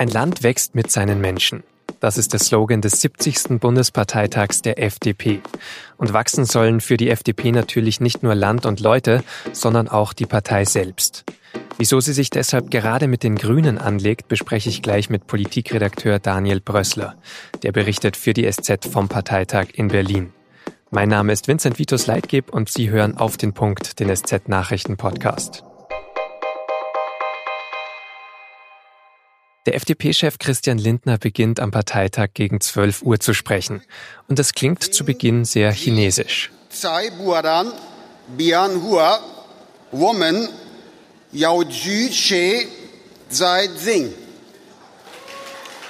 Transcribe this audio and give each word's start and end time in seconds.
Ein 0.00 0.08
Land 0.08 0.42
wächst 0.42 0.74
mit 0.74 0.90
seinen 0.90 1.20
Menschen. 1.20 1.62
Das 2.00 2.16
ist 2.16 2.32
der 2.32 2.40
Slogan 2.40 2.80
des 2.80 3.02
70. 3.02 3.60
Bundesparteitags 3.60 4.62
der 4.62 4.82
FDP. 4.82 5.42
Und 5.98 6.14
wachsen 6.14 6.46
sollen 6.46 6.80
für 6.80 6.96
die 6.96 7.10
FDP 7.10 7.52
natürlich 7.52 8.00
nicht 8.00 8.22
nur 8.22 8.34
Land 8.34 8.64
und 8.64 8.80
Leute, 8.80 9.22
sondern 9.52 9.88
auch 9.88 10.14
die 10.14 10.24
Partei 10.24 10.64
selbst. 10.64 11.26
Wieso 11.76 12.00
sie 12.00 12.14
sich 12.14 12.30
deshalb 12.30 12.70
gerade 12.70 13.08
mit 13.08 13.22
den 13.22 13.36
Grünen 13.36 13.76
anlegt, 13.76 14.26
bespreche 14.28 14.70
ich 14.70 14.80
gleich 14.80 15.10
mit 15.10 15.26
Politikredakteur 15.26 16.18
Daniel 16.18 16.62
Brössler. 16.62 17.16
Der 17.62 17.72
berichtet 17.72 18.16
für 18.16 18.32
die 18.32 18.50
SZ 18.50 18.86
vom 18.90 19.10
Parteitag 19.10 19.66
in 19.74 19.88
Berlin. 19.88 20.32
Mein 20.90 21.10
Name 21.10 21.30
ist 21.30 21.46
Vincent 21.46 21.78
Vitus 21.78 22.06
Leitgeb 22.06 22.54
und 22.54 22.70
Sie 22.70 22.88
hören 22.88 23.18
auf 23.18 23.36
den 23.36 23.52
Punkt 23.52 24.00
den 24.00 24.16
SZ 24.16 24.48
Nachrichten 24.48 24.96
Podcast. 24.96 25.62
Der 29.70 29.76
FDP-Chef 29.76 30.38
Christian 30.40 30.78
Lindner 30.78 31.16
beginnt 31.16 31.60
am 31.60 31.70
Parteitag 31.70 32.30
gegen 32.34 32.60
12 32.60 33.02
Uhr 33.02 33.20
zu 33.20 33.34
sprechen. 33.34 33.82
Und 34.26 34.40
das 34.40 34.52
klingt 34.52 34.82
zu 34.82 35.04
Beginn 35.04 35.44
sehr 35.44 35.70
chinesisch. 35.70 36.50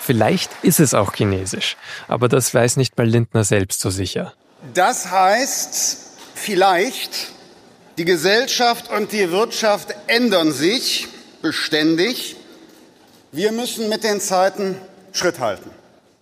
Vielleicht 0.02 0.50
ist 0.60 0.80
es 0.80 0.92
auch 0.92 1.14
chinesisch, 1.14 1.78
aber 2.06 2.28
das 2.28 2.52
weiß 2.52 2.76
nicht 2.76 2.98
mal 2.98 3.06
Lindner 3.06 3.44
selbst 3.44 3.80
so 3.80 3.88
sicher. 3.88 4.34
Das 4.74 5.10
heißt, 5.10 5.96
vielleicht, 6.34 7.32
die 7.96 8.04
Gesellschaft 8.04 8.90
und 8.90 9.12
die 9.12 9.30
Wirtschaft 9.30 9.94
ändern 10.06 10.52
sich 10.52 11.08
beständig. 11.40 12.36
Wir 13.32 13.52
müssen 13.52 13.88
mit 13.88 14.02
den 14.02 14.20
Zeiten 14.20 14.76
Schritt 15.12 15.38
halten. 15.38 15.70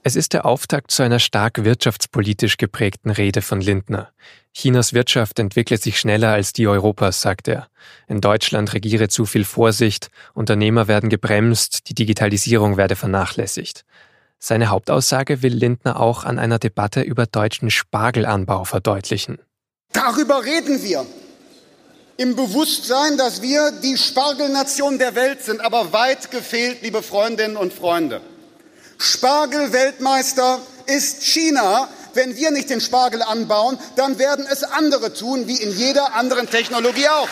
Es 0.03 0.15
ist 0.15 0.35
der 0.35 0.45
Auftakt 0.45 0.91
zu 0.91 1.03
einer 1.03 1.19
stark 1.19 1.65
wirtschaftspolitisch 1.65 2.57
geprägten 2.59 3.11
Rede 3.11 3.41
von 3.43 3.61
Lindner. 3.61 4.11
Chinas 4.53 4.93
Wirtschaft 4.93 5.39
entwickle 5.39 5.79
sich 5.79 5.99
schneller 5.99 6.33
als 6.33 6.53
die 6.53 6.67
Europas, 6.67 7.21
sagt 7.21 7.49
er. 7.49 7.69
In 8.07 8.21
Deutschland 8.21 8.75
regiere 8.75 9.09
zu 9.09 9.25
viel 9.25 9.45
Vorsicht, 9.45 10.09
Unternehmer 10.35 10.87
werden 10.87 11.09
gebremst, 11.09 11.89
die 11.89 11.95
Digitalisierung 11.95 12.77
werde 12.77 12.97
vernachlässigt. 12.97 13.85
Seine 14.39 14.69
Hauptaussage 14.69 15.43
will 15.43 15.55
Lindner 15.55 16.01
auch 16.01 16.25
an 16.25 16.39
einer 16.39 16.59
Debatte 16.59 17.01
über 17.01 17.27
deutschen 17.27 17.71
Spargelanbau 17.71 18.65
verdeutlichen. 18.65 19.39
Darüber 19.93 20.45
reden 20.45 20.83
wir 20.83 21.07
im 22.19 22.35
Bewusstsein, 22.35 23.17
dass 23.17 23.43
wir 23.43 23.71
die 23.71 23.97
Spargelnation 23.97 24.99
der 24.99 25.15
Welt 25.15 25.43
sind, 25.43 25.61
aber 25.61 25.93
weit 25.93 26.33
gefehlt, 26.33 26.83
liebe 26.83 27.01
Freundinnen 27.01 27.57
und 27.57 27.73
Freunde. 27.73 28.21
Spargelweltmeister 28.99 30.59
ist 30.87 31.23
China. 31.23 31.89
Wenn 32.15 32.37
wir 32.37 32.51
nicht 32.51 32.71
den 32.71 32.81
Spargel 32.81 33.23
anbauen, 33.23 33.79
dann 33.95 34.19
werden 34.19 34.45
es 34.51 34.65
andere 34.65 35.15
tun, 35.15 35.47
wie 35.47 35.63
in 35.63 35.71
jeder 35.71 36.15
anderen 36.15 36.51
Technologie 36.51 37.09
auch. 37.09 37.29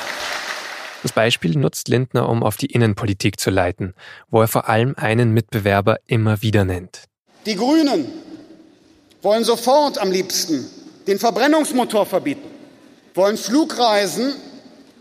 Das 1.02 1.12
Beispiel 1.12 1.58
nutzt 1.58 1.88
Lindner, 1.88 2.28
um 2.28 2.44
auf 2.44 2.56
die 2.56 2.66
Innenpolitik 2.66 3.40
zu 3.40 3.50
leiten, 3.50 3.92
wo 4.30 4.40
er 4.40 4.48
vor 4.48 4.68
allem 4.68 4.94
einen 4.96 5.32
Mitbewerber 5.32 5.96
immer 6.06 6.42
wieder 6.42 6.64
nennt. 6.64 7.02
Die 7.44 7.56
Grünen 7.56 8.06
wollen 9.22 9.42
sofort 9.42 9.98
am 9.98 10.12
liebsten 10.12 10.70
den 11.08 11.18
Verbrennungsmotor 11.18 12.06
verbieten, 12.06 12.48
wollen 13.14 13.36
Flugreisen 13.36 14.34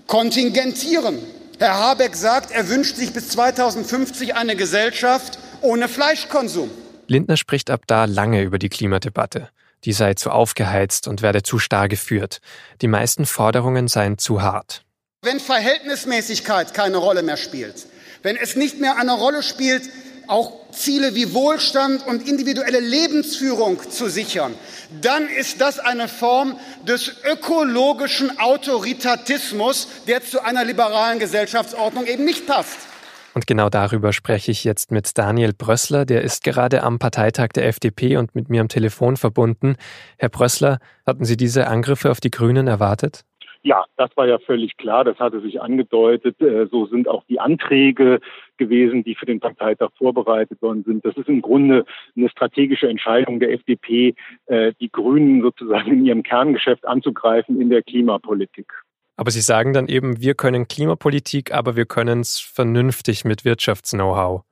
kontingentieren. 0.08 1.20
Herr 1.60 1.76
Habeck 1.76 2.16
sagt, 2.16 2.52
er 2.52 2.70
wünscht 2.70 2.96
sich 2.96 3.14
bis 3.14 3.30
2050 3.30 4.36
eine 4.36 4.56
Gesellschaft 4.56 5.40
ohne 5.62 5.88
Fleischkonsum. 5.88 6.70
Lindner 7.08 7.38
spricht 7.38 7.70
ab 7.70 7.82
da 7.88 8.06
lange 8.06 8.42
über 8.42 8.60
die 8.60 8.70
Klimadebatte. 8.70 9.50
Die 9.84 9.94
sei 9.94 10.16
zu 10.16 10.32
aufgeheizt 10.32 11.08
und 11.08 11.22
werde 11.22 11.44
zu 11.44 11.60
starr 11.60 11.88
geführt. 11.88 12.40
Die 12.82 12.88
meisten 12.88 13.26
Forderungen 13.26 13.88
seien 13.88 14.18
zu 14.18 14.42
hart. 14.42 14.84
Wenn 15.22 15.40
Verhältnismäßigkeit 15.40 16.74
keine 16.74 16.98
Rolle 16.98 17.24
mehr 17.24 17.38
spielt, 17.38 17.88
wenn 18.24 18.36
es 18.36 18.56
nicht 18.56 18.80
mehr 18.80 18.98
eine 18.98 19.14
Rolle 19.14 19.44
spielt, 19.44 19.84
auch 20.28 20.52
Ziele 20.72 21.16
wie 21.16 21.34
Wohlstand 21.34 22.06
und 22.06 22.28
individuelle 22.28 22.80
Lebensführung 22.80 23.80
zu 23.90 24.10
sichern, 24.10 24.54
dann 25.02 25.28
ist 25.28 25.62
das 25.62 25.80
eine 25.80 26.08
Form 26.08 26.60
des 26.88 27.12
ökologischen 27.24 28.40
Autoritatismus, 28.40 29.88
der 30.08 30.24
zu 30.24 30.44
einer 30.44 30.66
liberalen 30.66 31.20
Gesellschaftsordnung 31.20 32.06
eben 32.08 32.26
nicht 32.26 32.46
passt. 32.48 32.78
Und 33.36 33.48
genau 33.48 33.70
darüber 33.70 34.14
spreche 34.14 34.50
ich 34.52 34.64
jetzt 34.64 34.92
mit 34.92 35.18
Daniel 35.18 35.52
Brössler, 35.52 36.06
der 36.06 36.22
ist 36.22 36.46
gerade 36.46 36.84
am 36.84 37.00
Parteitag 37.00 37.50
der 37.50 37.68
FDP 37.68 38.16
und 38.16 38.34
mit 38.34 38.50
mir 38.50 38.62
am 38.62 38.70
Telefon 38.70 39.18
verbunden. 39.18 39.76
Herr 40.18 40.30
Brössler, 40.30 40.80
hatten 41.06 41.26
Sie 41.26 41.36
diese 41.36 41.68
Angriffe 41.68 42.12
auf 42.12 42.22
die 42.22 42.32
Grünen 42.32 42.68
erwartet? 42.68 43.26
Ja, 43.66 43.84
das 43.98 44.16
war 44.16 44.28
ja 44.28 44.38
völlig 44.38 44.78
klar, 44.78 45.04
das 45.04 45.18
hatte 45.18 45.42
sich 45.42 45.60
angedeutet. 45.60 46.40
Äh, 46.40 46.68
so 46.68 46.86
sind 46.86 47.08
auch 47.08 47.24
die 47.28 47.40
Anträge 47.40 48.20
gewesen, 48.58 49.04
die 49.04 49.16
für 49.16 49.26
den 49.26 49.40
Parteitag 49.40 49.90
vorbereitet 49.98 50.62
worden 50.62 50.84
sind. 50.84 51.04
Das 51.04 51.18
ist 51.18 51.28
im 51.28 51.42
Grunde 51.42 51.84
eine 52.16 52.30
strategische 52.30 52.88
Entscheidung 52.88 53.40
der 53.40 53.54
FDP, 53.54 54.14
äh, 54.46 54.74
die 54.80 54.92
Grünen 54.92 55.42
sozusagen 55.42 55.94
in 55.94 56.06
ihrem 56.06 56.22
Kerngeschäft 56.22 56.88
anzugreifen 56.88 57.60
in 57.60 57.72
der 57.72 57.82
Klimapolitik. 57.82 58.72
Aber 59.18 59.32
Sie 59.32 59.42
sagen 59.42 59.74
dann 59.74 59.88
eben, 59.88 60.22
wir 60.22 60.36
können 60.36 60.68
Klimapolitik, 60.68 61.52
aber 61.52 61.76
wir 61.76 61.88
können 61.88 62.20
es 62.20 62.40
vernünftig 62.40 63.26
mit 63.26 63.46
Wirtschafts-Know-how. 63.46 64.44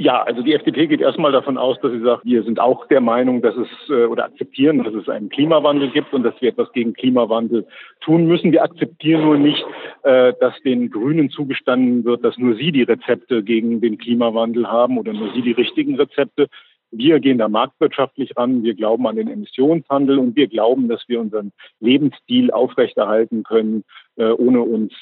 Ja, 0.00 0.22
also 0.22 0.42
die 0.42 0.54
FDP 0.54 0.86
geht 0.86 1.00
erstmal 1.00 1.32
davon 1.32 1.58
aus, 1.58 1.76
dass 1.80 1.90
sie 1.90 1.98
sagt, 1.98 2.24
wir 2.24 2.44
sind 2.44 2.60
auch 2.60 2.86
der 2.86 3.00
Meinung, 3.00 3.42
dass 3.42 3.56
es 3.56 3.68
äh, 3.90 4.04
oder 4.04 4.26
akzeptieren, 4.26 4.84
dass 4.84 4.94
es 4.94 5.08
einen 5.08 5.28
Klimawandel 5.28 5.90
gibt 5.90 6.14
und 6.14 6.22
dass 6.22 6.40
wir 6.40 6.50
etwas 6.50 6.70
gegen 6.70 6.92
Klimawandel 6.92 7.66
tun 8.00 8.26
müssen. 8.28 8.52
Wir 8.52 8.62
akzeptieren 8.62 9.22
nur 9.22 9.36
nicht, 9.38 9.64
äh, 10.04 10.34
dass 10.38 10.54
den 10.62 10.90
Grünen 10.90 11.30
zugestanden 11.30 12.04
wird, 12.04 12.24
dass 12.24 12.38
nur 12.38 12.54
sie 12.54 12.70
die 12.70 12.84
Rezepte 12.84 13.42
gegen 13.42 13.80
den 13.80 13.98
Klimawandel 13.98 14.68
haben 14.68 14.98
oder 14.98 15.12
nur 15.12 15.32
sie 15.34 15.42
die 15.42 15.50
richtigen 15.50 15.96
Rezepte. 15.96 16.46
Wir 16.92 17.18
gehen 17.18 17.38
da 17.38 17.48
marktwirtschaftlich 17.48 18.36
ran. 18.36 18.62
Wir 18.62 18.74
glauben 18.76 19.04
an 19.08 19.16
den 19.16 19.26
Emissionshandel 19.26 20.20
und 20.20 20.36
wir 20.36 20.46
glauben, 20.46 20.88
dass 20.88 21.08
wir 21.08 21.18
unseren 21.20 21.50
Lebensstil 21.80 22.52
aufrechterhalten 22.52 23.42
können, 23.42 23.82
äh, 24.14 24.30
ohne 24.30 24.62
uns 24.62 24.92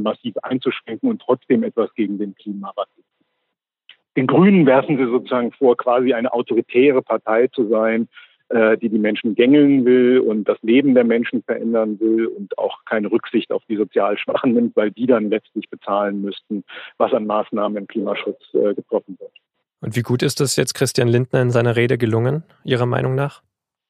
massiv 0.00 0.36
einzuschränken 0.44 1.10
und 1.10 1.20
trotzdem 1.20 1.64
etwas 1.64 1.92
gegen 1.94 2.18
den 2.18 2.36
Klimawandel 2.36 3.02
den 4.16 4.26
Grünen 4.26 4.66
werfen 4.66 4.96
sie 4.96 5.04
sozusagen 5.04 5.52
vor, 5.52 5.76
quasi 5.76 6.14
eine 6.14 6.32
autoritäre 6.32 7.02
Partei 7.02 7.48
zu 7.48 7.68
sein, 7.68 8.08
äh, 8.48 8.78
die 8.78 8.88
die 8.88 8.98
Menschen 8.98 9.34
gängeln 9.34 9.84
will 9.84 10.20
und 10.20 10.48
das 10.48 10.58
Leben 10.62 10.94
der 10.94 11.04
Menschen 11.04 11.42
verändern 11.42 11.98
will 12.00 12.26
und 12.26 12.56
auch 12.58 12.84
keine 12.84 13.10
Rücksicht 13.10 13.50
auf 13.50 13.62
die 13.68 13.76
sozial 13.76 14.16
Schwachen 14.18 14.52
nimmt, 14.52 14.76
weil 14.76 14.90
die 14.92 15.06
dann 15.06 15.30
letztlich 15.30 15.68
bezahlen 15.68 16.22
müssten, 16.22 16.64
was 16.96 17.12
an 17.12 17.26
Maßnahmen 17.26 17.76
im 17.76 17.86
Klimaschutz 17.86 18.40
äh, 18.54 18.74
getroffen 18.74 19.16
wird. 19.18 19.32
Und 19.80 19.96
wie 19.96 20.02
gut 20.02 20.22
ist 20.22 20.40
das 20.40 20.56
jetzt 20.56 20.74
Christian 20.74 21.08
Lindner 21.08 21.42
in 21.42 21.50
seiner 21.50 21.76
Rede 21.76 21.98
gelungen, 21.98 22.44
Ihrer 22.64 22.86
Meinung 22.86 23.14
nach? 23.14 23.42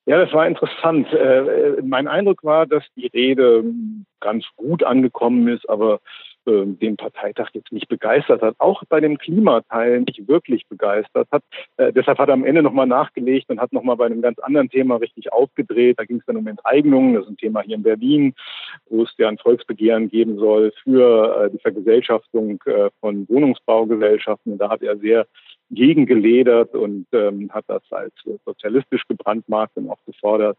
Ja, 0.07 0.25
das 0.25 0.33
war 0.33 0.47
interessant. 0.47 1.13
Äh, 1.13 1.83
mein 1.83 2.09
Eindruck 2.09 2.43
war, 2.43 2.67
dass 2.67 2.85
die 2.97 3.09
Rede 3.09 3.65
ganz 4.21 4.45
gut 4.57 4.85
angekommen 4.85 5.49
ist, 5.49 5.69
aber 5.69 6.01
äh, 6.47 6.65
den 6.67 6.97
Parteitag 6.97 7.51
jetzt 7.53 7.73
nicht 7.73 7.89
begeistert 7.89 8.43
hat, 8.43 8.55
auch 8.59 8.83
bei 8.89 9.01
dem 9.01 9.19
Klimateil 9.19 10.01
nicht 10.01 10.29
wirklich 10.29 10.67
begeistert 10.69 11.29
hat. 11.31 11.43
Äh, 11.77 11.93
deshalb 11.93 12.19
hat 12.19 12.29
er 12.29 12.35
am 12.35 12.45
Ende 12.45 12.63
nochmal 12.63 12.87
nachgelegt 12.87 13.51
und 13.51 13.61
hat 13.61 13.73
nochmal 13.73 13.97
bei 13.97 14.07
einem 14.07 14.23
ganz 14.23 14.39
anderen 14.39 14.69
Thema 14.69 14.97
richtig 14.97 15.33
aufgedreht. 15.33 15.99
Da 15.99 16.05
ging 16.05 16.19
es 16.19 16.27
dann 16.27 16.37
um 16.37 16.47
Enteignungen, 16.47 17.15
das 17.15 17.25
ist 17.25 17.31
ein 17.31 17.37
Thema 17.37 17.63
hier 17.63 17.77
in 17.77 17.83
Berlin, 17.83 18.35
wo 18.89 19.03
es 19.03 19.15
ja 19.19 19.29
ein 19.29 19.39
Volksbegehren 19.39 20.09
geben 20.09 20.39
soll 20.39 20.73
für 20.83 21.45
äh, 21.45 21.51
die 21.51 21.59
Vergesellschaftung 21.59 22.61
äh, 22.67 22.91
von 23.01 23.29
Wohnungsbaugesellschaften. 23.29 24.53
Und 24.53 24.59
da 24.59 24.71
hat 24.71 24.83
er 24.83 24.97
sehr 24.99 25.27
gegengeledert 25.71 26.75
und 26.75 27.07
ähm, 27.13 27.51
hat 27.53 27.65
das 27.67 27.83
als 27.91 28.15
sozialistisch 28.45 29.03
gebrandmarkt 29.09 29.77
und 29.77 29.91
auch 29.91 29.99
gefordert, 30.07 30.57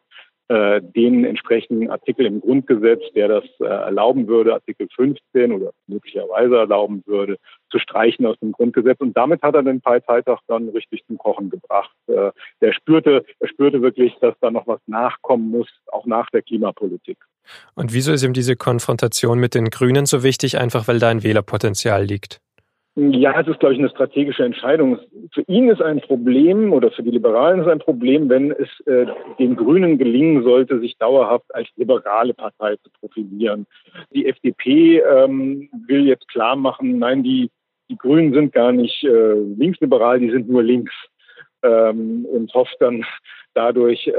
äh, 0.49 0.81
den 0.81 1.25
entsprechenden 1.25 1.89
Artikel 1.89 2.25
im 2.25 2.39
Grundgesetz, 2.39 3.01
der 3.13 3.27
das 3.27 3.43
äh, 3.59 3.65
erlauben 3.65 4.27
würde, 4.27 4.53
Artikel 4.53 4.87
15 4.95 5.51
oder 5.51 5.71
möglicherweise 5.87 6.55
erlauben 6.55 7.03
würde, 7.05 7.37
zu 7.69 7.79
streichen 7.79 8.25
aus 8.25 8.39
dem 8.39 8.53
Grundgesetz. 8.53 8.99
Und 8.99 9.17
damit 9.17 9.41
hat 9.41 9.55
er 9.55 9.63
den 9.63 9.81
Parteitag 9.81 10.39
dann 10.47 10.69
richtig 10.69 11.05
zum 11.05 11.17
Kochen 11.17 11.49
gebracht. 11.49 11.91
Äh, 12.07 12.31
der 12.61 12.71
spürte, 12.71 13.25
er 13.39 13.47
spürte 13.49 13.81
wirklich, 13.81 14.15
dass 14.21 14.35
da 14.39 14.49
noch 14.49 14.67
was 14.67 14.79
nachkommen 14.87 15.49
muss, 15.49 15.67
auch 15.87 16.05
nach 16.05 16.29
der 16.29 16.43
Klimapolitik. 16.43 17.17
Und 17.75 17.93
wieso 17.93 18.13
ist 18.13 18.23
ihm 18.23 18.33
diese 18.33 18.55
Konfrontation 18.55 19.39
mit 19.39 19.53
den 19.53 19.69
Grünen 19.69 20.05
so 20.05 20.23
wichtig? 20.23 20.57
Einfach 20.57 20.87
weil 20.87 20.99
da 20.99 21.09
ein 21.09 21.23
Wählerpotenzial 21.23 22.03
liegt. 22.03 22.39
Ja, 22.99 23.39
es 23.39 23.47
ist, 23.47 23.59
glaube 23.59 23.75
ich, 23.75 23.79
eine 23.79 23.89
strategische 23.89 24.43
Entscheidung. 24.43 24.97
Für 25.31 25.43
ihn 25.43 25.69
ist 25.69 25.83
ein 25.83 26.01
Problem 26.01 26.73
oder 26.73 26.89
für 26.89 27.03
die 27.03 27.11
Liberalen 27.11 27.61
ist 27.61 27.67
ein 27.67 27.77
Problem, 27.77 28.27
wenn 28.27 28.51
es 28.51 28.69
äh, 28.87 29.05
den 29.37 29.55
Grünen 29.55 29.99
gelingen 29.99 30.41
sollte, 30.41 30.79
sich 30.79 30.97
dauerhaft 30.97 31.53
als 31.53 31.67
liberale 31.75 32.33
Partei 32.33 32.75
zu 32.77 32.89
profilieren. 32.99 33.67
Die 34.15 34.25
FDP 34.25 34.99
ähm, 35.01 35.69
will 35.85 36.07
jetzt 36.07 36.27
klar 36.27 36.55
machen, 36.55 36.97
nein, 36.97 37.21
die 37.21 37.51
die 37.89 37.97
Grünen 37.97 38.33
sind 38.33 38.51
gar 38.51 38.71
nicht 38.71 39.03
äh, 39.03 39.33
linksliberal, 39.33 40.19
die 40.19 40.31
sind 40.31 40.49
nur 40.49 40.63
links 40.63 40.93
ähm, 41.61 42.25
und 42.25 42.53
hofft 42.53 42.77
dann 42.79 43.05
dadurch, 43.53 44.07
äh, 44.07 44.11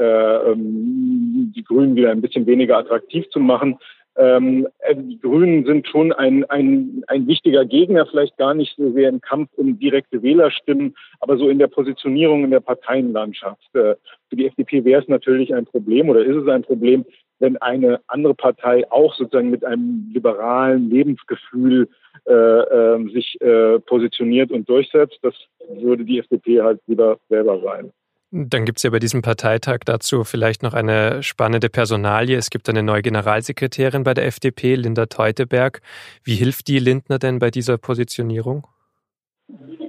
ähm, 0.52 1.52
die 1.54 1.64
Grünen 1.64 1.94
wieder 1.94 2.10
ein 2.10 2.20
bisschen 2.20 2.46
weniger 2.46 2.78
attraktiv 2.78 3.28
zu 3.30 3.40
machen. 3.40 3.78
Ähm, 4.18 4.66
also 4.80 5.00
die 5.00 5.20
Grünen 5.20 5.64
sind 5.64 5.86
schon 5.86 6.12
ein, 6.12 6.44
ein, 6.46 7.04
ein 7.06 7.28
wichtiger 7.28 7.64
Gegner, 7.64 8.04
vielleicht 8.06 8.36
gar 8.36 8.52
nicht 8.52 8.74
so 8.76 8.92
sehr 8.92 9.08
im 9.08 9.20
Kampf 9.20 9.50
um 9.56 9.78
direkte 9.78 10.22
Wählerstimmen, 10.22 10.96
aber 11.20 11.38
so 11.38 11.48
in 11.48 11.60
der 11.60 11.68
Positionierung 11.68 12.44
in 12.44 12.50
der 12.50 12.60
Parteienlandschaft. 12.60 13.74
Äh, 13.74 13.94
für 14.28 14.36
die 14.36 14.46
FDP 14.46 14.84
wäre 14.84 15.02
es 15.02 15.08
natürlich 15.08 15.54
ein 15.54 15.66
Problem 15.66 16.08
oder 16.08 16.24
ist 16.24 16.36
es 16.36 16.48
ein 16.48 16.62
Problem, 16.62 17.04
wenn 17.38 17.56
eine 17.58 18.00
andere 18.08 18.34
Partei 18.34 18.90
auch 18.90 19.14
sozusagen 19.14 19.50
mit 19.50 19.64
einem 19.64 20.10
liberalen 20.12 20.90
Lebensgefühl 20.90 21.88
äh, 22.26 22.32
äh, 22.32 23.12
sich 23.12 23.40
äh, 23.40 23.78
positioniert 23.78 24.50
und 24.50 24.68
durchsetzt. 24.68 25.18
Das 25.22 25.34
würde 25.68 26.04
die 26.04 26.18
FDP 26.18 26.60
halt 26.60 26.80
lieber 26.88 27.18
selber 27.28 27.60
sein. 27.60 27.92
Dann 28.30 28.66
gibt 28.66 28.78
es 28.78 28.82
ja 28.82 28.90
bei 28.90 28.98
diesem 28.98 29.22
Parteitag 29.22 29.80
dazu 29.86 30.22
vielleicht 30.22 30.62
noch 30.62 30.74
eine 30.74 31.22
spannende 31.22 31.70
Personalie. 31.70 32.36
Es 32.36 32.50
gibt 32.50 32.68
eine 32.68 32.82
neue 32.82 33.00
Generalsekretärin 33.00 34.04
bei 34.04 34.12
der 34.12 34.26
FDP, 34.26 34.74
Linda 34.74 35.06
Teuteberg. 35.06 35.80
Wie 36.24 36.34
hilft 36.34 36.68
die 36.68 36.78
Lindner 36.78 37.18
denn 37.18 37.38
bei 37.38 37.50
dieser 37.50 37.78
Positionierung? 37.78 38.66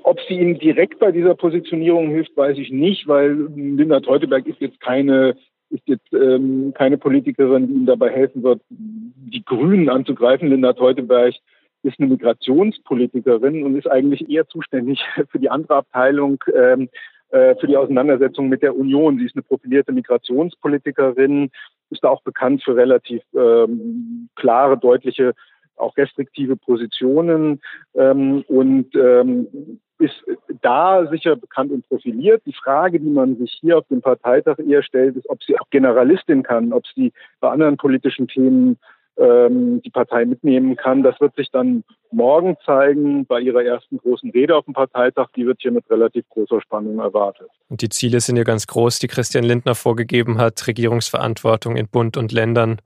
Ob 0.03 0.21
sie 0.21 0.35
ihm 0.35 0.57
direkt 0.57 0.99
bei 0.99 1.11
dieser 1.11 1.35
Positionierung 1.35 2.09
hilft, 2.11 2.37
weiß 2.37 2.57
ich 2.57 2.71
nicht, 2.71 3.07
weil 3.07 3.33
Linda 3.55 3.99
Teuteberg 3.99 4.47
ist 4.47 4.61
jetzt 4.61 4.79
keine 4.79 5.35
ist 5.69 5.83
jetzt 5.85 6.11
ähm, 6.13 6.73
keine 6.75 6.97
Politikerin, 6.97 7.67
die 7.67 7.73
ihm 7.73 7.85
dabei 7.85 8.09
helfen 8.09 8.41
wird, 8.41 8.61
die 8.69 9.43
Grünen 9.45 9.89
anzugreifen. 9.89 10.49
Linda 10.49 10.73
Teuteberg 10.73 11.35
ist 11.83 11.99
eine 11.99 12.09
Migrationspolitikerin 12.09 13.63
und 13.63 13.77
ist 13.77 13.85
eigentlich 13.85 14.29
eher 14.29 14.47
zuständig 14.47 14.99
für 15.29 15.39
die 15.39 15.49
andere 15.49 15.75
Abteilung, 15.75 16.43
ähm, 16.55 16.83
äh, 16.83 16.87
für 17.31 17.67
die 17.67 17.77
Auseinandersetzung 17.77 18.49
mit 18.49 18.63
der 18.63 18.75
Union. 18.75 19.17
Sie 19.19 19.25
ist 19.25 19.35
eine 19.35 19.43
profilierte 19.43 19.91
Migrationspolitikerin, 19.91 21.51
ist 21.91 22.03
auch 22.03 22.21
bekannt 22.23 22.63
für 22.63 22.75
relativ 22.75 23.21
ähm, 23.35 24.29
klare, 24.35 24.77
deutliche, 24.77 25.33
auch 25.75 25.95
restriktive 25.97 26.55
Positionen 26.55 27.61
ähm, 27.95 28.43
und 28.47 28.95
ähm, 28.95 29.79
ist 29.97 30.23
da 30.61 31.07
sicher 31.07 31.35
bekannt 31.35 31.71
und 31.71 31.87
profiliert. 31.87 32.41
Die 32.45 32.53
Frage, 32.53 32.99
die 32.99 33.09
man 33.09 33.37
sich 33.37 33.57
hier 33.59 33.77
auf 33.77 33.87
dem 33.87 34.01
Parteitag 34.01 34.57
eher 34.59 34.81
stellt, 34.81 35.17
ist, 35.17 35.29
ob 35.29 35.43
sie 35.43 35.59
auch 35.59 35.69
Generalistin 35.69 36.43
kann, 36.43 36.73
ob 36.73 36.85
sie 36.87 37.11
bei 37.39 37.49
anderen 37.49 37.77
politischen 37.77 38.27
Themen 38.27 38.77
ähm, 39.19 39.81
die 39.81 39.89
Partei 39.89 40.25
mitnehmen 40.25 40.75
kann. 40.75 41.03
Das 41.03 41.19
wird 41.19 41.35
sich 41.35 41.51
dann 41.51 41.83
morgen 42.11 42.57
zeigen 42.65 43.25
bei 43.25 43.39
ihrer 43.39 43.63
ersten 43.63 43.97
großen 43.97 44.31
Rede 44.31 44.55
auf 44.55 44.65
dem 44.65 44.73
Parteitag. 44.73 45.29
Die 45.35 45.45
wird 45.45 45.59
hier 45.61 45.71
mit 45.71 45.89
relativ 45.89 46.27
großer 46.29 46.61
Spannung 46.61 46.99
erwartet. 46.99 47.49
Und 47.69 47.81
die 47.81 47.89
Ziele 47.89 48.19
sind 48.19 48.37
ja 48.37 48.43
ganz 48.43 48.67
groß, 48.67 48.99
die 48.99 49.07
Christian 49.07 49.43
Lindner 49.43 49.75
vorgegeben 49.75 50.37
hat. 50.37 50.65
Regierungsverantwortung 50.67 51.75
in 51.75 51.87
Bund 51.87 52.17
und 52.17 52.31
Ländern 52.31 52.81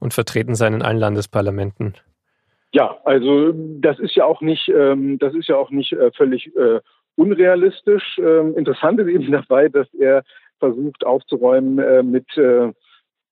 und 0.00 0.14
vertreten 0.14 0.54
sein 0.54 0.74
in 0.74 0.82
allen 0.82 0.98
Landesparlamenten. 0.98 1.94
Ja, 2.72 2.96
also 3.04 3.52
das 3.54 3.98
ist 3.98 4.16
ja 4.16 4.24
auch 4.24 4.40
nicht, 4.40 4.68
ähm, 4.68 5.18
das 5.18 5.34
ist 5.34 5.48
ja 5.48 5.56
auch 5.56 5.70
nicht 5.70 5.92
äh, 5.92 6.10
völlig 6.12 6.54
äh, 6.56 6.80
unrealistisch. 7.14 8.18
Ähm, 8.18 8.54
interessant 8.56 9.00
ist 9.00 9.08
eben 9.08 9.30
dabei, 9.32 9.68
dass 9.68 9.86
er 9.94 10.22
versucht 10.58 11.04
aufzuräumen 11.06 11.78
äh, 11.78 12.02
mit 12.02 12.26
äh, 12.36 12.72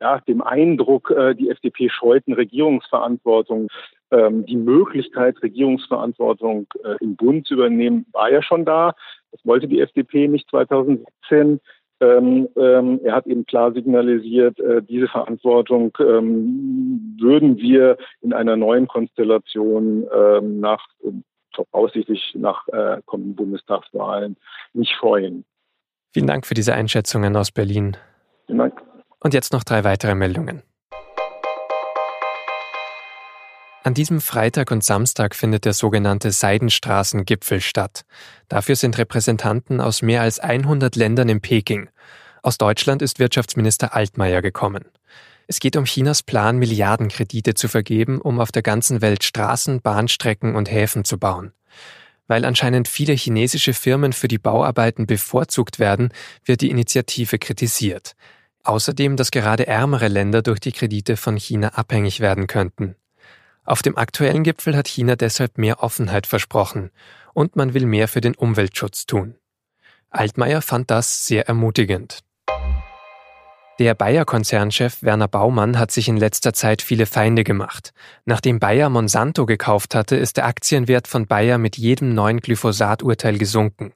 ja, 0.01 0.21
dem 0.21 0.43
Eindruck, 0.43 1.11
äh, 1.11 1.35
die 1.35 1.51
FDP 1.51 1.89
scheut 1.89 2.25
eine 2.27 2.37
Regierungsverantwortung. 2.37 3.69
Ähm, 4.11 4.45
die 4.47 4.57
Möglichkeit, 4.57 5.43
Regierungsverantwortung 5.43 6.67
äh, 6.85 6.97
im 7.01 7.17
Bund 7.17 7.47
zu 7.47 7.55
übernehmen, 7.55 8.07
war 8.13 8.31
ja 8.31 8.43
schon 8.43 8.65
da. 8.65 8.95
Das 9.33 9.41
wollte 9.45 9.67
die 9.67 9.81
FDP 9.81 10.29
nicht 10.29 10.49
2017. 10.51 11.61
Ähm, 12.01 12.49
ähm, 12.57 13.01
er 13.03 13.15
hat 13.15 13.27
eben 13.27 13.47
klar 13.47 13.73
signalisiert, 13.73 14.59
äh, 14.61 14.83
diese 14.83 15.09
Verantwortung 15.09 15.97
ähm, 16.01 17.17
würden 17.19 17.57
wir 17.57 17.97
in 18.21 18.33
einer 18.33 18.57
neuen 18.57 18.89
Konstellation 18.89 20.07
ähm, 20.15 20.61
nach 20.61 20.87
voraussichtlich 21.55 22.35
nach 22.35 22.67
äh, 22.69 23.01
kommenden 23.07 23.37
Bundestagswahlen 23.37 24.37
nicht 24.73 24.95
freuen. 24.97 25.45
Vielen 26.13 26.27
Dank 26.27 26.47
für 26.47 26.55
diese 26.55 26.75
Einschätzungen 26.75 27.37
aus 27.37 27.53
Berlin. 27.53 27.97
Vielen 28.47 28.59
Dank. 28.59 28.84
Und 29.25 29.33
jetzt 29.33 29.55
noch 29.55 29.65
drei 29.65 29.85
weitere 29.85 30.15
Meldungen. 30.15 30.63
An 33.83 33.95
diesem 33.95 34.21
Freitag 34.21 34.71
und 34.71 34.85
Samstag 34.85 35.35
findet 35.35 35.65
der 35.65 35.73
sogenannte 35.73 36.31
Seidenstraßengipfel 36.31 37.63
statt. 37.63 38.05
Dafür 38.49 38.77
sind 38.77 38.99
Repräsentanten 38.99 39.81
aus 39.81 40.03
mehr 40.03 40.21
als 40.21 40.41
100 40.41 40.95
Ländern 40.95 41.31
in 41.31 41.41
Peking. 41.41 41.89
Aus 42.43 42.59
Deutschland 42.59 43.01
ist 43.01 43.19
Wirtschaftsminister 43.19 43.95
Altmaier 43.95 44.43
gekommen. 44.43 44.85
Es 45.47 45.59
geht 45.59 45.77
um 45.77 45.87
Chinas 45.87 46.23
Plan, 46.23 46.59
Milliardenkredite 46.59 47.55
zu 47.55 47.69
vergeben, 47.69 48.21
um 48.21 48.41
auf 48.41 48.53
der 48.53 48.63
ganzen 48.63 49.01
Welt 49.01 49.25
Straßen, 49.25 49.81
Bahnstrecken 49.81 50.55
und 50.55 50.71
Häfen 50.71 51.05
zu 51.05 51.19
bauen. 51.19 51.53
Weil 52.27 52.45
anscheinend 52.45 52.89
viele 52.89 53.15
chinesische 53.15 53.73
Firmen 53.73 54.13
für 54.13 54.29
die 54.29 54.39
Bauarbeiten 54.39 55.07
bevorzugt 55.07 55.79
werden, 55.79 56.11
wird 56.45 56.61
die 56.61 56.71
Initiative 56.71 57.39
kritisiert. 57.39 58.15
Außerdem, 58.65 59.17
dass 59.17 59.31
gerade 59.31 59.67
ärmere 59.67 60.09
Länder 60.09 60.43
durch 60.43 60.59
die 60.59 60.73
Kredite 60.73 61.17
von 61.17 61.37
China 61.37 61.69
abhängig 61.69 62.21
werden 62.21 62.47
könnten. 62.47 62.97
Auf 63.65 63.83
dem 63.83 63.97
aktuellen 63.97 64.43
Gipfel 64.43 64.77
hat 64.77 64.89
China 64.89 65.17
deshalb 65.17 65.59
mehr 65.59 65.83
Offenheit 65.83 66.27
versprochen 66.27 66.91
und 67.35 67.57
man 67.57 67.75
will 67.75 67.87
mehr 67.87 68.09
für 68.09 68.21
den 68.21 68.35
Umweltschutz 68.35 69.07
tun. 69.07 69.37
Altmaier 70.11 70.63
fand 70.63 70.91
das 70.91 71.27
sehr 71.27 71.49
ermutigend. 71.49 72.21
Der 73.81 73.95
Bayer-Konzernchef 73.95 75.03
Werner 75.03 75.27
Baumann 75.27 75.79
hat 75.79 75.91
sich 75.91 76.09
in 76.09 76.17
letzter 76.17 76.53
Zeit 76.53 76.81
viele 76.81 77.07
Feinde 77.07 77.43
gemacht. 77.43 77.93
Nachdem 78.25 78.61
Bayer 78.61 78.89
Monsanto 78.89 79.47
gekauft 79.47 79.97
hatte, 79.97 80.15
ist 80.15 80.37
der 80.37 80.47
Aktienwert 80.47 81.09
von 81.09 81.27
Bayer 81.27 81.59
mit 81.59 81.77
jedem 81.77 82.15
neuen 82.15 82.39
Glyphosat-Urteil 82.39 83.37
gesunken. 83.37 83.93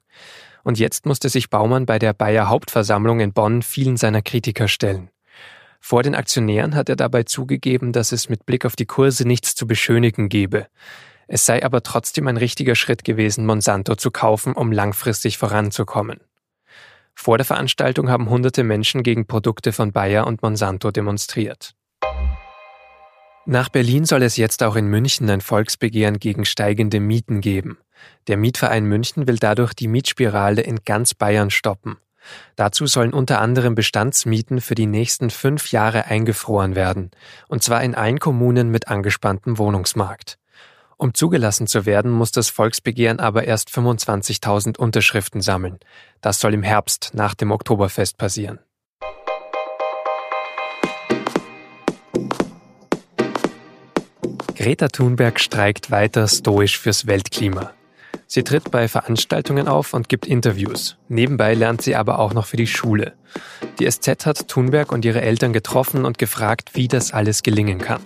Und 0.69 0.77
jetzt 0.77 1.07
musste 1.07 1.29
sich 1.29 1.49
Baumann 1.49 1.87
bei 1.87 1.97
der 1.97 2.13
Bayer 2.13 2.47
Hauptversammlung 2.47 3.21
in 3.21 3.33
Bonn 3.33 3.63
vielen 3.63 3.97
seiner 3.97 4.21
Kritiker 4.21 4.67
stellen. 4.67 5.09
Vor 5.79 6.03
den 6.03 6.13
Aktionären 6.13 6.75
hat 6.75 6.89
er 6.89 6.95
dabei 6.95 7.23
zugegeben, 7.23 7.91
dass 7.91 8.11
es 8.11 8.29
mit 8.29 8.45
Blick 8.45 8.65
auf 8.65 8.75
die 8.75 8.85
Kurse 8.85 9.27
nichts 9.27 9.55
zu 9.55 9.65
beschönigen 9.65 10.29
gebe. 10.29 10.67
Es 11.27 11.47
sei 11.47 11.65
aber 11.65 11.81
trotzdem 11.81 12.27
ein 12.27 12.37
richtiger 12.37 12.75
Schritt 12.75 13.03
gewesen, 13.03 13.47
Monsanto 13.47 13.95
zu 13.95 14.11
kaufen, 14.11 14.53
um 14.53 14.71
langfristig 14.71 15.39
voranzukommen. 15.39 16.19
Vor 17.15 17.39
der 17.39 17.45
Veranstaltung 17.45 18.11
haben 18.11 18.29
hunderte 18.29 18.63
Menschen 18.63 19.01
gegen 19.01 19.25
Produkte 19.25 19.71
von 19.71 19.91
Bayer 19.91 20.27
und 20.27 20.43
Monsanto 20.43 20.91
demonstriert. 20.91 21.73
Nach 23.47 23.69
Berlin 23.69 24.05
soll 24.05 24.21
es 24.21 24.37
jetzt 24.37 24.61
auch 24.61 24.75
in 24.75 24.85
München 24.85 25.27
ein 25.31 25.41
Volksbegehren 25.41 26.19
gegen 26.19 26.45
steigende 26.45 26.99
Mieten 26.99 27.41
geben. 27.41 27.79
Der 28.27 28.37
Mietverein 28.37 28.85
München 28.85 29.27
will 29.27 29.37
dadurch 29.37 29.73
die 29.73 29.87
Mietspirale 29.87 30.61
in 30.61 30.83
ganz 30.85 31.13
Bayern 31.13 31.49
stoppen. 31.49 31.97
Dazu 32.55 32.85
sollen 32.85 33.13
unter 33.13 33.41
anderem 33.41 33.75
Bestandsmieten 33.75 34.61
für 34.61 34.75
die 34.75 34.85
nächsten 34.85 35.29
fünf 35.29 35.71
Jahre 35.71 36.05
eingefroren 36.05 36.75
werden, 36.75 37.11
und 37.47 37.63
zwar 37.63 37.83
in 37.83 37.95
allen 37.95 38.19
Kommunen 38.19 38.69
mit 38.69 38.87
angespanntem 38.87 39.57
Wohnungsmarkt. 39.57 40.37
Um 40.97 41.13
zugelassen 41.13 41.65
zu 41.65 41.85
werden, 41.85 42.11
muss 42.11 42.31
das 42.31 42.49
Volksbegehren 42.49 43.21
aber 43.21 43.45
erst 43.45 43.69
25.000 43.69 44.77
Unterschriften 44.77 45.39
sammeln. 45.39 45.79
Das 46.19 46.41
soll 46.41 46.53
im 46.53 46.63
Herbst 46.63 47.11
nach 47.13 47.35
dem 47.35 47.51
Oktoberfest 47.51 48.17
passieren. 48.17 48.59
Greta 54.55 54.89
Thunberg 54.89 55.39
streikt 55.39 55.89
weiter 55.89 56.27
stoisch 56.27 56.77
fürs 56.77 57.07
Weltklima. 57.07 57.71
Sie 58.27 58.43
tritt 58.43 58.71
bei 58.71 58.87
Veranstaltungen 58.87 59.67
auf 59.67 59.93
und 59.93 60.09
gibt 60.09 60.27
Interviews. 60.27 60.97
Nebenbei 61.07 61.53
lernt 61.53 61.81
sie 61.81 61.95
aber 61.95 62.19
auch 62.19 62.33
noch 62.33 62.45
für 62.45 62.57
die 62.57 62.67
Schule. 62.67 63.13
Die 63.79 63.89
SZ 63.89 64.25
hat 64.25 64.47
Thunberg 64.47 64.91
und 64.91 65.05
ihre 65.05 65.21
Eltern 65.21 65.53
getroffen 65.53 66.05
und 66.05 66.17
gefragt, 66.17 66.71
wie 66.73 66.87
das 66.87 67.13
alles 67.13 67.43
gelingen 67.43 67.79
kann. 67.79 68.01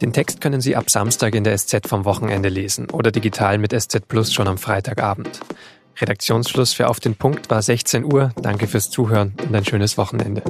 Den 0.00 0.12
Text 0.12 0.40
können 0.40 0.60
Sie 0.60 0.76
ab 0.76 0.90
Samstag 0.90 1.34
in 1.34 1.44
der 1.44 1.56
SZ 1.58 1.88
vom 1.88 2.04
Wochenende 2.04 2.48
lesen 2.48 2.90
oder 2.90 3.10
digital 3.10 3.58
mit 3.58 3.72
SZ 3.72 4.06
Plus 4.06 4.32
schon 4.32 4.48
am 4.48 4.58
Freitagabend. 4.58 5.40
Redaktionsschluss 6.00 6.72
für 6.72 6.88
Auf 6.88 7.00
den 7.00 7.16
Punkt 7.16 7.50
war 7.50 7.60
16 7.60 8.04
Uhr. 8.04 8.30
Danke 8.40 8.68
fürs 8.68 8.90
Zuhören 8.90 9.34
und 9.44 9.54
ein 9.54 9.64
schönes 9.64 9.98
Wochenende. 9.98 10.42